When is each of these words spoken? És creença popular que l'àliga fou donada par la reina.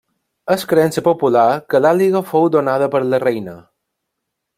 És 0.53 0.63
creença 0.69 1.03
popular 1.07 1.43
que 1.73 1.81
l'àliga 1.87 2.21
fou 2.31 2.49
donada 2.59 2.89
par 2.97 3.03
la 3.11 3.21
reina. 3.29 3.55